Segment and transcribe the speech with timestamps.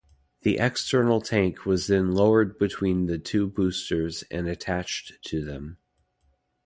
[0.41, 5.77] The External Tank was then lowered between the two boosters and attached to them.